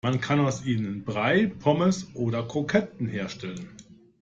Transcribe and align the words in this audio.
Man 0.03 0.19
kann 0.19 0.39
aus 0.39 0.65
ihnen 0.65 1.03
Brei, 1.05 1.45
Pommes 1.59 2.09
oder 2.15 2.41
Kroketten 2.41 3.05
herstellen. 3.05 3.69